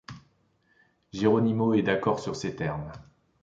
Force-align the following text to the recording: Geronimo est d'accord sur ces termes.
Geronimo 1.13 1.75
est 1.75 1.83
d'accord 1.83 2.19
sur 2.19 2.35
ces 2.35 2.55
termes. 2.55 2.91